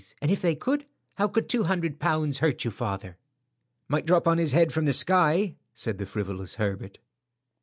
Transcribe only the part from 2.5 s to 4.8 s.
you, father?" "Might drop on his head